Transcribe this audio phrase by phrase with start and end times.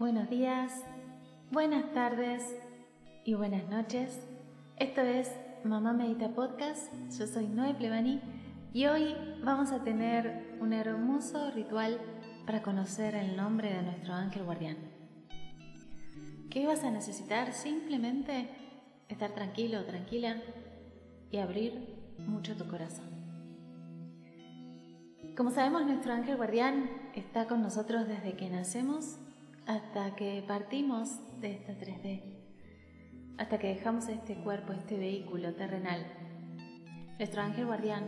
[0.00, 0.82] Buenos días,
[1.50, 2.56] buenas tardes
[3.22, 4.18] y buenas noches.
[4.78, 5.30] Esto es
[5.62, 6.90] Mamá Medita Podcast.
[7.18, 8.18] Yo soy Noé Plebani
[8.72, 9.14] y hoy
[9.44, 12.00] vamos a tener un hermoso ritual
[12.46, 14.78] para conocer el nombre de nuestro ángel guardián.
[16.48, 17.52] ¿Qué vas a necesitar?
[17.52, 18.48] Simplemente
[19.10, 20.40] estar tranquilo tranquila
[21.30, 23.04] y abrir mucho tu corazón.
[25.36, 29.18] Como sabemos, nuestro ángel guardián está con nosotros desde que nacemos
[29.70, 32.24] hasta que partimos de esta 3D,
[33.38, 36.04] hasta que dejamos este cuerpo, este vehículo terrenal.
[37.20, 38.02] Nuestro ángel guardián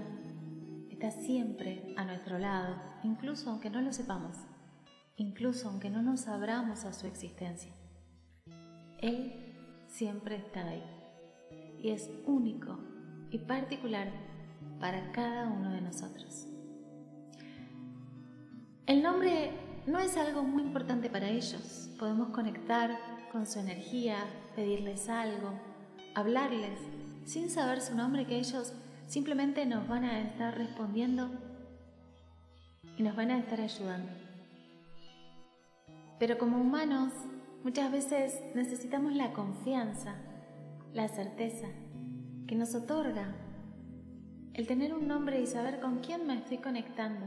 [0.90, 4.38] está siempre a nuestro lado, incluso aunque no lo sepamos,
[5.14, 7.70] incluso aunque no nos abramos a su existencia.
[8.98, 9.54] Él
[9.86, 10.82] siempre está ahí
[11.80, 12.76] y es único
[13.30, 14.10] y particular
[14.80, 16.48] para cada uno de nosotros.
[18.84, 19.52] El nombre
[19.86, 21.90] no es algo muy importante para ellos.
[21.98, 22.98] Podemos conectar
[23.32, 24.18] con su energía,
[24.54, 25.52] pedirles algo,
[26.14, 26.78] hablarles,
[27.24, 28.72] sin saber su nombre, que ellos
[29.08, 31.30] simplemente nos van a estar respondiendo
[32.96, 34.12] y nos van a estar ayudando.
[36.18, 37.12] Pero como humanos,
[37.64, 40.14] muchas veces necesitamos la confianza,
[40.92, 41.68] la certeza
[42.46, 43.34] que nos otorga
[44.54, 47.26] el tener un nombre y saber con quién me estoy conectando.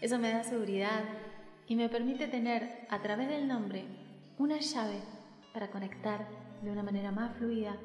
[0.00, 1.04] Eso me da seguridad
[1.66, 3.84] y me permite tener a través del nombre
[4.38, 5.00] una llave
[5.52, 6.26] para conectar
[6.62, 7.76] de una manera más fluida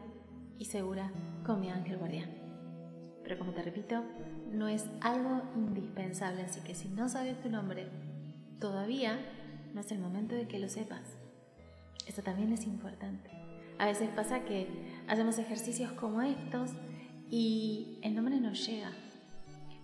[0.57, 1.11] y segura
[1.45, 2.29] con mi ángel guardián.
[3.23, 4.03] Pero como te repito,
[4.51, 7.87] no es algo indispensable, así que si no sabes tu nombre,
[8.59, 9.19] todavía
[9.73, 11.17] no es el momento de que lo sepas.
[12.05, 13.29] Eso también es importante.
[13.79, 14.67] A veces pasa que
[15.07, 16.71] hacemos ejercicios como estos
[17.29, 18.91] y el nombre no llega.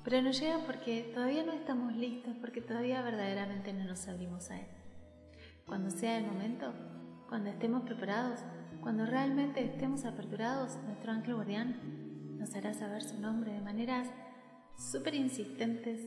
[0.03, 4.59] Pero no llega porque todavía no estamos listos, porque todavía verdaderamente no nos abrimos a
[4.59, 4.67] Él.
[5.65, 6.73] Cuando sea el momento,
[7.29, 8.41] cuando estemos preparados,
[8.81, 14.09] cuando realmente estemos aperturados, nuestro ángel guardián nos hará saber su nombre de maneras
[14.77, 16.01] súper insistentes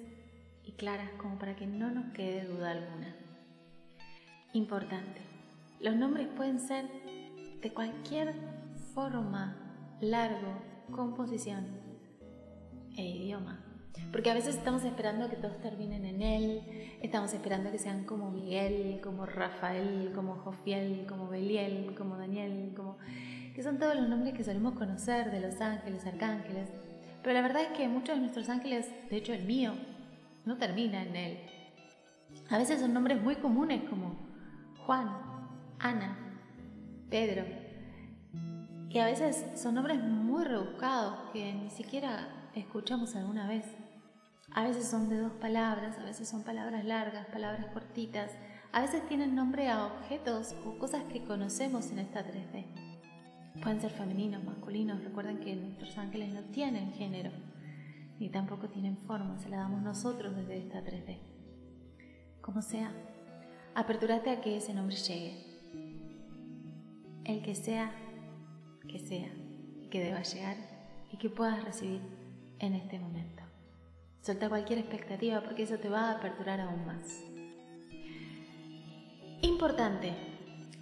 [0.63, 3.17] y claras como para que no nos quede duda alguna.
[4.53, 5.21] Importante,
[5.81, 6.87] los nombres pueden ser
[7.63, 8.35] de cualquier
[8.95, 9.57] forma,
[10.01, 10.61] largo,
[10.91, 11.67] composición
[12.97, 13.66] e idioma.
[14.13, 16.63] Porque a veces estamos esperando que todos terminen en él,
[17.03, 22.97] estamos esperando que sean como Miguel, como Rafael, como Jofiel, como Beliel, como Daniel, como
[23.55, 26.69] que son todos los nombres que solemos conocer de los ángeles, arcángeles.
[27.23, 29.73] Pero la verdad es que muchos de nuestros ángeles, de hecho el mío,
[30.45, 31.39] no termina en él.
[32.51, 34.17] A veces son nombres muy comunes como
[34.85, 35.09] Juan,
[35.79, 36.17] Ana,
[37.11, 37.45] Pedro.
[38.91, 43.65] Y a veces son nombres muy rebuscados que ni siquiera escuchamos alguna vez.
[44.57, 48.31] A veces son de dos palabras, a veces son palabras largas, palabras cortitas,
[48.73, 52.65] a veces tienen nombre a objetos o cosas que conocemos en esta 3D.
[53.63, 57.33] Pueden ser femeninos, masculinos, recuerden que nuestros ángeles no tienen género,
[58.19, 61.19] ni tampoco tienen forma, se la damos nosotros desde esta 3D.
[62.41, 62.91] Como sea,
[63.75, 65.45] aperturate a que ese nombre llegue.
[67.27, 67.93] El que sea,
[68.89, 69.29] que sea,
[69.91, 70.57] que deba llegar
[71.13, 72.01] y que puedas recibir
[72.59, 73.36] en este momento.
[74.27, 77.23] Suelta cualquier expectativa porque eso te va a aperturar aún más.
[79.41, 80.15] Importante.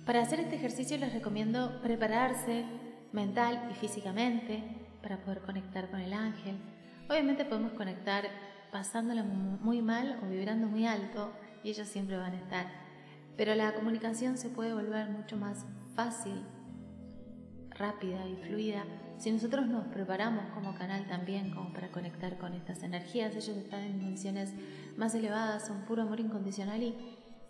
[0.06, 2.64] Para hacer este ejercicio les recomiendo prepararse
[3.12, 4.64] mental y físicamente
[5.02, 6.56] para poder conectar con el ángel.
[7.06, 8.24] Obviamente podemos conectar
[8.72, 11.30] pasándola muy mal o vibrando muy alto
[11.62, 12.66] y ellos siempre van a estar.
[13.36, 16.46] Pero la comunicación se puede volver mucho más fácil,
[17.76, 18.86] rápida y fluida
[19.24, 23.80] si nosotros nos preparamos como canal también como para conectar con estas energías, ellos están
[23.80, 24.52] en dimensiones
[24.98, 26.94] más elevadas, son puro amor incondicional y,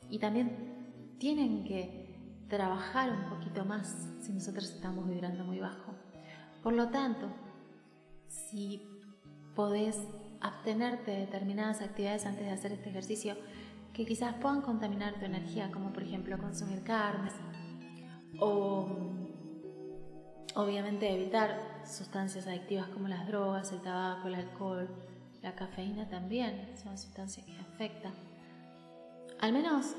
[0.09, 5.97] y también tienen que trabajar un poquito más si nosotros estamos vibrando muy bajo.
[6.63, 7.27] Por lo tanto,
[8.29, 8.81] si
[9.57, 9.99] podés
[10.41, 13.37] abstenerte de determinadas actividades antes de hacer este ejercicio
[13.93, 17.33] que quizás puedan contaminar tu energía, como por ejemplo consumir carnes
[18.39, 19.15] o
[20.55, 24.89] Obviamente evitar sustancias adictivas como las drogas, el tabaco, el alcohol,
[25.43, 28.13] la cafeína también es una sustancia que afecta.
[29.41, 29.95] Al menos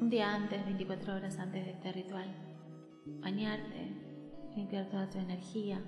[0.00, 2.28] un día antes, 24 horas antes de este ritual.
[3.04, 3.92] Bañarte,
[4.56, 5.80] limpiar toda tu energía.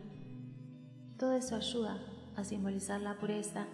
[1.16, 1.98] Todo eso ayuda
[2.36, 3.66] a simbolizar la pureza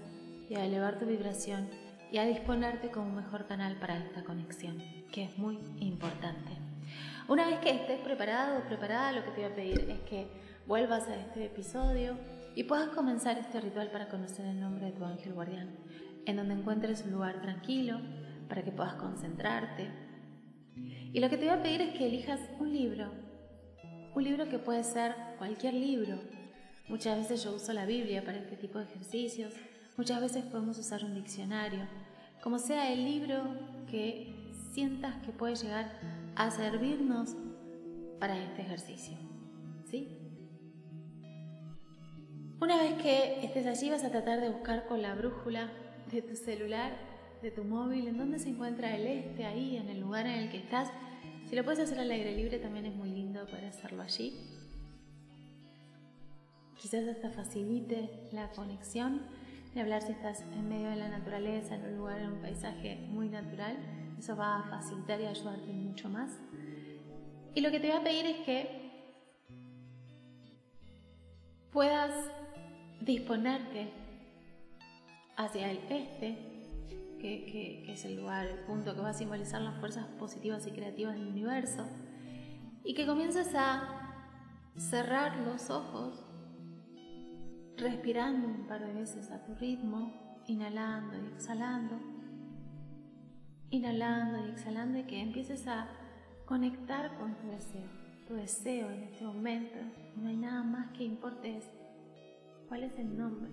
[0.48, 1.68] y a elevar tu vibración
[2.12, 6.52] y a disponerte como un mejor canal para esta conexión, que es muy importante.
[7.28, 10.28] Una vez que estés preparado o preparada, lo que te voy a pedir es que
[10.66, 12.18] vuelvas a este episodio
[12.56, 15.70] y puedas comenzar este ritual para conocer el nombre de tu ángel guardián,
[16.24, 18.00] en donde encuentres un lugar tranquilo
[18.48, 19.88] para que puedas concentrarte,
[21.12, 23.10] Y lo que te voy a pedir es que elijas un libro,
[24.14, 26.20] un libro que puede ser cualquier libro.
[26.88, 29.54] Muchas veces yo uso la Biblia para este tipo de ejercicios,
[29.96, 31.86] muchas veces podemos usar un diccionario,
[32.42, 33.42] como sea el libro
[33.90, 35.90] que sientas que puede llegar
[36.34, 37.34] a servirnos
[38.20, 39.16] para este ejercicio.
[39.90, 40.25] ¿Sí?
[42.58, 45.70] Una vez que estés allí vas a tratar de buscar con la brújula
[46.10, 46.90] de tu celular,
[47.42, 50.50] de tu móvil, en dónde se encuentra el este, ahí, en el lugar en el
[50.50, 50.90] que estás.
[51.50, 54.40] Si lo puedes hacer al aire libre también es muy lindo poder hacerlo allí.
[56.80, 59.20] Quizás hasta facilite la conexión
[59.74, 62.96] de hablar si estás en medio de la naturaleza, en un lugar, en un paisaje
[63.10, 63.76] muy natural.
[64.18, 66.30] Eso va a facilitar y ayudarte mucho más.
[67.54, 68.86] Y lo que te voy a pedir es que
[71.70, 72.14] puedas
[73.00, 73.88] disponerte
[75.36, 76.38] hacia el este,
[77.20, 81.14] que, es el lugar, el punto que va a simbolizar las fuerzas positivas y creativas
[81.14, 81.86] del universo,
[82.84, 84.22] y que comiences a
[84.76, 86.24] cerrar los ojos,
[87.76, 90.12] respirando un par de veces a tu ritmo,
[90.46, 91.96] inhalando y exhalando,
[93.70, 95.88] inhalando y exhalando, y que empieces a
[96.46, 97.88] conectar con tu deseo,
[98.28, 99.78] tu deseo en este momento,
[100.16, 101.60] no hay nada más que importe
[102.68, 103.52] ¿Cuál es el nombre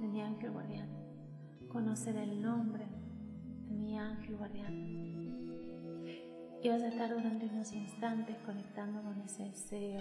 [0.00, 0.88] de mi ángel guardián?
[1.68, 2.86] Conocer el nombre
[3.68, 4.72] de mi ángel guardián.
[6.62, 10.00] Y vas a estar durante unos instantes conectando con ese deseo,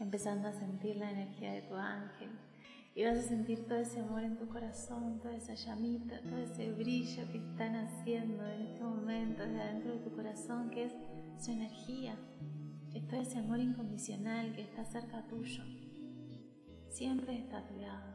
[0.00, 2.30] empezando a sentir la energía de tu ángel.
[2.96, 6.72] Y vas a sentir todo ese amor en tu corazón, toda esa llamita, todo ese
[6.72, 10.92] brillo que están haciendo en este momento desde adentro de tu corazón, que es
[11.38, 12.16] su energía.
[12.92, 15.62] Es todo ese amor incondicional que está cerca tuyo
[16.92, 18.12] siempre está a tu lado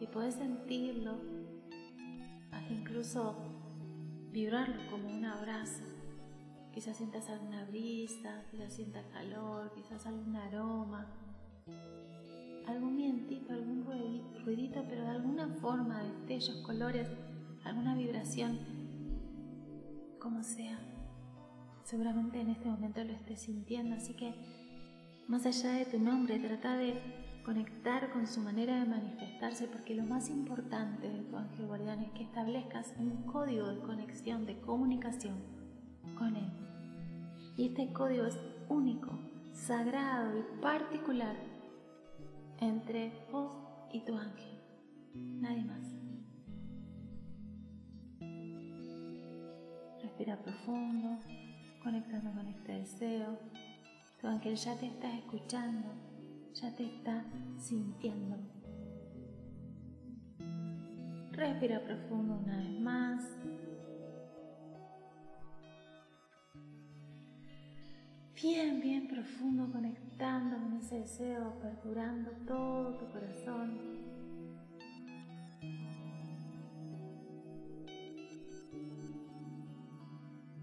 [0.00, 1.18] y puedes sentirlo,
[2.52, 3.36] hasta incluso
[4.30, 5.82] vibrarlo como un abrazo.
[6.72, 11.06] Quizás sientas alguna brisa, quizás sientas calor, quizás algún aroma,
[12.68, 13.84] algún vientito, algún
[14.44, 17.10] ruidito, pero de alguna forma, destellos, colores,
[17.64, 18.58] alguna vibración,
[20.20, 20.78] como sea.
[21.82, 24.34] Seguramente en este momento lo estés sintiendo, así que
[25.26, 30.04] más allá de tu nombre, trata de conectar con su manera de manifestarse, porque lo
[30.04, 35.38] más importante de tu ángel guardián es que establezcas un código de conexión, de comunicación
[36.18, 36.52] con él.
[37.56, 39.18] Y este código es único,
[39.54, 41.36] sagrado y particular
[42.60, 43.56] entre vos
[43.94, 44.60] y tu ángel,
[45.14, 45.86] nadie más.
[50.02, 51.18] Respira profundo,
[51.82, 53.38] conectando con este deseo.
[54.20, 56.07] Tu ángel ya te está escuchando
[56.60, 57.24] ya te está
[57.56, 58.36] sintiendo.
[61.32, 63.24] Respira profundo una vez más.
[68.34, 73.78] Bien, bien profundo, conectando con ese deseo, aperturando todo tu corazón.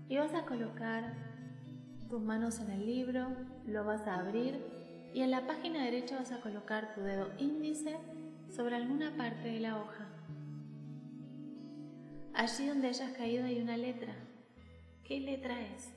[0.08, 1.14] Y vas a colocar
[2.10, 3.28] tus manos en el libro,
[3.66, 4.85] lo vas a abrir
[5.16, 7.96] y en la página derecha vas a colocar tu dedo índice
[8.54, 10.10] sobre alguna parte de la hoja.
[12.34, 14.14] Allí donde hayas caído hay una letra.
[15.06, 15.94] ¿Qué letra es?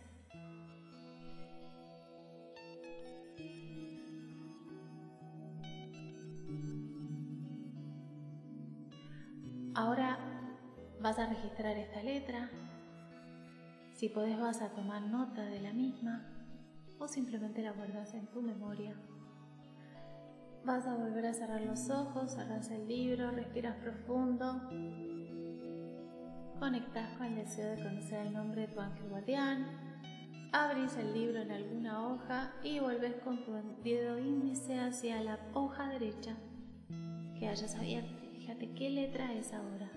[9.74, 10.16] Ahora
[11.00, 12.48] vas a registrar esta letra.
[13.94, 16.37] Si podés vas a tomar nota de la misma
[16.98, 18.94] o simplemente la guardas en tu memoria.
[20.64, 24.60] Vas a volver a cerrar los ojos, cerras el libro, respiras profundo,
[26.58, 29.66] conectas con el deseo de conocer el nombre de tu ángel guardián,
[30.52, 33.52] abrís el libro en alguna hoja y volvés con tu
[33.84, 36.36] dedo índice hacia la hoja derecha
[37.38, 38.18] que hayas abierto.
[38.34, 39.88] Fíjate qué letra es ahora.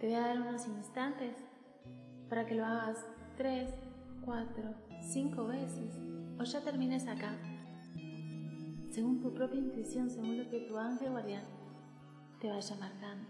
[0.00, 1.36] Te voy a dar unos instantes
[2.32, 2.96] para que lo hagas
[3.36, 3.68] tres,
[4.24, 5.98] cuatro, cinco veces
[6.40, 7.36] o ya termines acá,
[8.90, 11.44] según tu propia intuición, según lo que tu ángel guardián
[12.40, 13.28] te vaya marcando.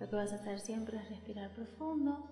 [0.00, 2.26] Lo que vas a hacer siempre es respirar profundo,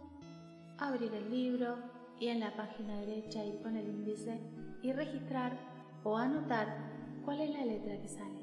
[0.79, 1.77] abrir el libro
[2.19, 4.41] y en la página derecha ir con el índice
[4.83, 5.59] y registrar
[6.05, 6.75] o anotar
[7.23, 8.34] cuál es la letra que sale.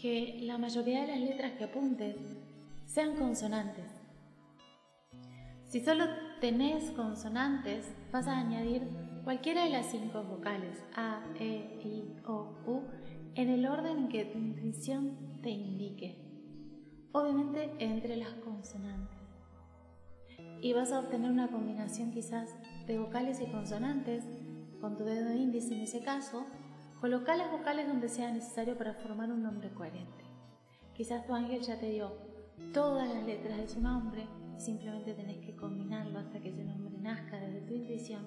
[0.00, 2.16] Que la mayoría de las letras que apuntes
[2.86, 3.84] sean consonantes.
[5.66, 6.04] Si solo
[6.40, 8.82] tenés consonantes, vas a añadir
[9.22, 12.82] cualquiera de las cinco vocales A, E, I, O, U
[13.34, 16.16] en el orden en que tu intuición te indique.
[17.12, 19.18] Obviamente entre las consonantes.
[20.60, 22.54] Y vas a obtener una combinación quizás
[22.86, 24.24] de vocales y consonantes
[24.80, 26.46] con tu dedo índice en ese caso.
[27.00, 30.22] Coloca las vocales donde sea necesario para formar un nombre coherente.
[30.92, 32.12] Quizás tu ángel ya te dio
[32.74, 36.98] todas las letras de su nombre y simplemente tenés que combinarlo hasta que ese nombre
[36.98, 38.22] nazca desde tu intuición.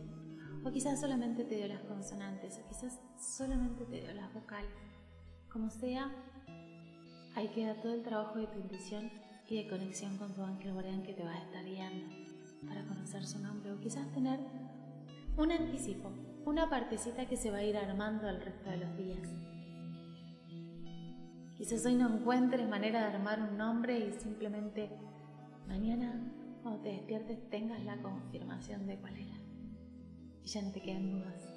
[0.66, 4.72] O quizás solamente te dio las consonantes, o quizás solamente te dio las vocales.
[5.52, 6.10] Como sea,
[7.36, 9.12] ahí queda todo el trabajo de tu intuición
[9.48, 12.08] y de conexión con tu ángel guardián que te va a estar guiando
[12.68, 14.40] para conocer su nombre o quizás tener
[15.38, 16.12] un anticipo,
[16.46, 19.30] una partecita que se va a ir armando al resto de los días.
[21.58, 24.90] Quizás hoy no encuentres manera de armar un nombre y simplemente
[25.68, 26.14] mañana
[26.62, 29.38] cuando te despiertes tengas la confirmación de cuál era
[30.44, 31.54] y ya no te queden dudas.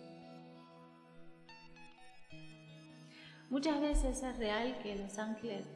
[3.50, 5.66] Muchas veces es real que los ángeles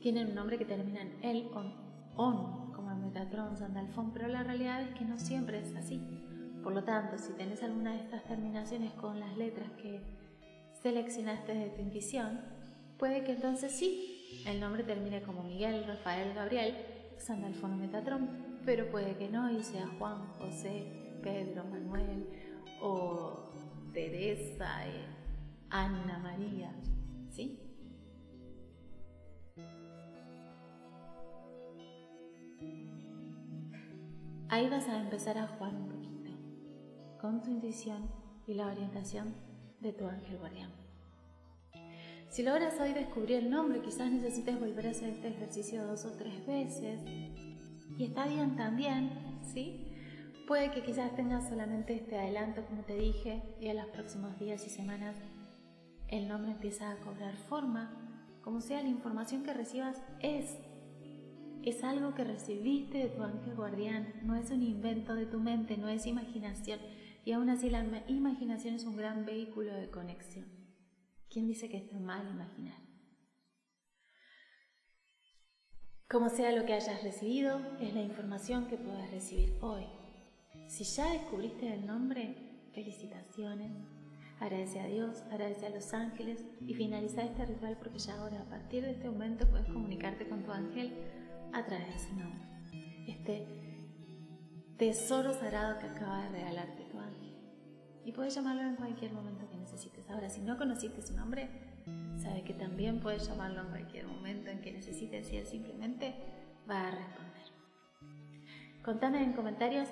[0.00, 1.74] tienen un nombre que termina en el on,
[2.16, 6.19] on como Metatron, Sandalfón, pero la realidad es que no siempre es así.
[6.62, 10.00] Por lo tanto, si tenés alguna de estas terminaciones con las letras que
[10.82, 12.40] seleccionaste de tu intuición,
[12.98, 16.74] puede que entonces sí, el nombre termine como Miguel, Rafael, Gabriel,
[17.18, 18.28] Sandalfón o Metatron,
[18.64, 22.26] pero puede que no y sea Juan, José, Pedro, Manuel
[22.82, 23.50] o
[23.92, 25.06] Teresa, eh,
[25.70, 26.72] Ana María,
[27.30, 27.58] ¿sí?
[34.48, 35.72] Ahí vas a empezar a jugar
[37.20, 38.08] con tu intuición
[38.46, 39.34] y la orientación
[39.80, 40.70] de tu ángel guardián.
[42.28, 46.12] Si logras hoy descubrir el nombre, quizás necesites volver a hacer este ejercicio dos o
[46.12, 47.00] tres veces.
[47.98, 49.10] Y está bien también,
[49.42, 49.92] ¿sí?
[50.46, 54.64] Puede que quizás tengas solamente este adelanto, como te dije, y en los próximos días
[54.66, 55.16] y semanas
[56.08, 57.90] el nombre empieza a cobrar forma,
[58.42, 60.56] como sea la información que recibas es.
[61.62, 65.76] Es algo que recibiste de tu ángel guardián, no es un invento de tu mente,
[65.76, 66.80] no es imaginación.
[67.24, 70.46] Y aún así la imaginación es un gran vehículo de conexión.
[71.28, 72.78] ¿Quién dice que está mal imaginar?
[76.08, 79.86] Como sea lo que hayas recibido, es la información que puedes recibir hoy.
[80.66, 83.70] Si ya descubriste el nombre, felicitaciones,
[84.40, 88.48] Agradece a Dios, agradece a los ángeles y finaliza este ritual porque ya ahora a
[88.48, 90.94] partir de este momento puedes comunicarte con tu ángel
[91.52, 92.40] a través de su nombre.
[93.06, 93.46] Este
[94.78, 96.79] tesoro sagrado que acaba de regalarte.
[98.04, 100.08] Y puedes llamarlo en cualquier momento que necesites.
[100.08, 101.48] Ahora, si no conociste su nombre,
[102.16, 106.14] sabe que también puedes llamarlo en cualquier momento en que necesites y él simplemente
[106.68, 107.42] va a responder.
[108.84, 109.88] Contame en comentarios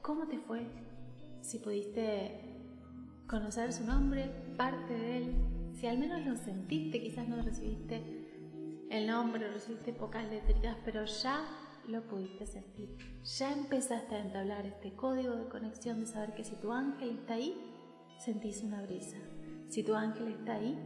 [0.00, 0.66] cómo te fue,
[1.40, 2.40] si pudiste
[3.28, 5.36] conocer su nombre, parte de él.
[5.74, 8.02] Si al menos lo sentiste, quizás no recibiste
[8.90, 11.44] el nombre, recibiste pocas letritas, pero ya
[11.88, 12.96] lo pudiste sentir.
[13.38, 17.34] Ya empezaste a entablar este código de conexión de saber que si tu ángel está
[17.34, 17.56] ahí,
[18.18, 19.18] sentís una brisa.
[19.68, 20.78] Si tu ángel está ahí,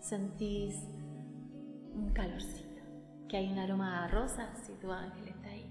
[0.00, 0.76] sentís
[1.94, 2.80] un calorcito.
[3.28, 5.66] Que hay un aroma a rosa si tu ángel está ahí.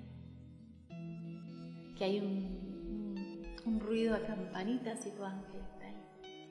[1.98, 6.00] Que hay un, un ruido a campanita si tu ángel está ahí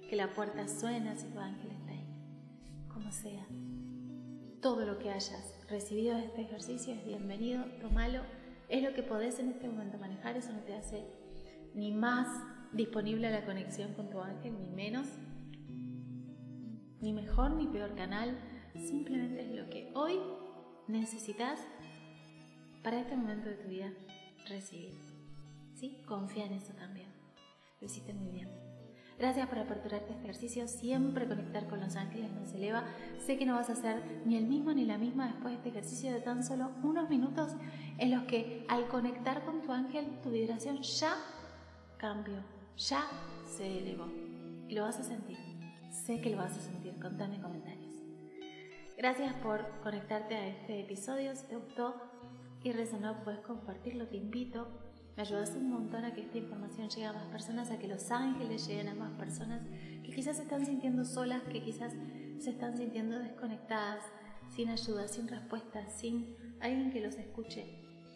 [0.08, 2.06] que la puerta suena si tu ángel está ahí.
[2.88, 3.46] Como sea,
[4.60, 8.22] todo lo que hayas recibido de este ejercicio es bienvenido, tómalo.
[8.68, 11.04] Es lo que podés en este momento manejar, eso no te hace
[11.74, 12.26] ni más
[12.72, 15.06] disponible a la conexión con tu ángel, ni menos,
[17.00, 18.36] ni mejor ni peor canal.
[18.74, 20.18] Simplemente es lo que hoy
[20.88, 21.60] necesitas
[22.82, 23.92] para este momento de tu vida
[24.48, 24.94] recibir.
[25.74, 26.02] ¿Sí?
[26.06, 27.08] Confía en eso también.
[27.80, 28.67] Lo hiciste muy bien.
[29.18, 30.68] Gracias por aperturarte este ejercicio.
[30.68, 32.84] Siempre conectar con los ángeles nos eleva.
[33.26, 35.68] Sé que no vas a ser ni el mismo ni la misma después de este
[35.70, 37.52] ejercicio de tan solo unos minutos
[37.98, 41.16] en los que al conectar con tu ángel, tu vibración ya
[41.96, 42.36] cambió,
[42.76, 43.04] ya
[43.56, 44.06] se elevó.
[44.68, 45.38] Y lo vas a sentir.
[45.90, 46.94] Sé que lo vas a sentir.
[47.00, 47.94] Contame en comentarios.
[48.96, 51.34] Gracias por conectarte a este episodio.
[51.34, 51.96] Si te gustó
[52.62, 54.06] y resonó, puedes compartirlo.
[54.06, 54.68] Te invito
[55.18, 58.08] me ayudas un montón a que esta información llegue a más personas, a que los
[58.12, 59.62] ángeles lleguen a más personas
[60.04, 61.92] que quizás se están sintiendo solas, que quizás
[62.38, 64.04] se están sintiendo desconectadas,
[64.54, 67.66] sin ayuda, sin respuesta, sin alguien que los escuche.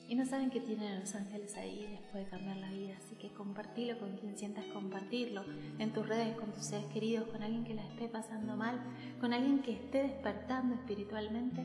[0.09, 2.95] y no saben que tienen a los ángeles ahí les puede cambiar la vida.
[2.99, 5.43] Así que compartilo con quien sientas compartirlo,
[5.81, 8.81] en tus redes, con tus seres queridos, con alguien que la esté pasando mal,
[9.21, 11.65] con alguien que esté despertando espiritualmente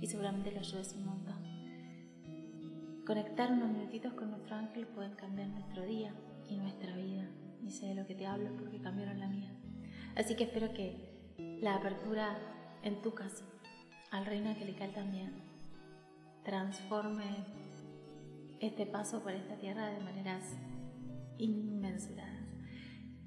[0.00, 1.21] y seguramente lo ayudes un montón.
[3.06, 6.14] Conectar unos minutitos con nuestro ángel pueden cambiar nuestro día
[6.48, 7.28] y nuestra vida.
[7.60, 9.50] Y sé de lo que te hablo porque cambiaron la mía.
[10.14, 10.96] Así que espero que
[11.60, 12.38] la apertura
[12.84, 13.44] en tu caso
[14.12, 15.32] al reino angelical también
[16.44, 17.44] transforme
[18.60, 20.44] este paso por esta tierra de maneras
[21.38, 22.46] inmensuradas.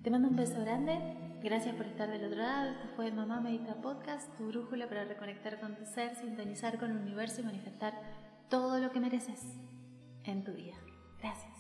[0.04, 1.00] Te mando un beso grande,
[1.44, 2.72] gracias por estar del otro lado.
[2.72, 6.98] Esto fue Mamá Medita Podcast, tu brújula para reconectar con tu ser, sintonizar con el
[6.98, 7.94] universo y manifestar
[8.50, 9.42] todo lo que mereces
[10.24, 10.76] en tu vida.
[11.20, 11.55] Gracias.